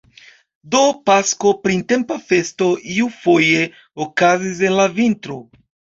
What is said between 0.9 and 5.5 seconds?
Pasko, printempa festo, iufoje okazis en la vintro!